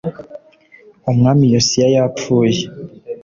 umwami 1.11 1.45
yosiya 1.53 1.87
yapfuye 1.95 2.63